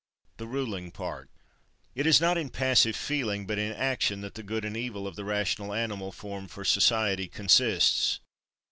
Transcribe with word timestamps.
The 0.37 0.47
ruling 0.47 0.89
part. 0.89 1.29
16. 1.89 1.91
It 1.93 2.07
is 2.07 2.19
not 2.19 2.35
in 2.35 2.49
passive 2.49 2.95
feeling, 2.95 3.45
but 3.45 3.59
in 3.59 3.71
action, 3.71 4.21
that 4.21 4.33
the 4.33 4.41
good 4.41 4.65
and 4.65 4.75
evil 4.75 5.05
of 5.05 5.15
the 5.15 5.23
rational 5.23 5.75
animal 5.75 6.11
formed 6.11 6.49
for 6.49 6.65
society 6.65 7.27
consists. 7.27 8.19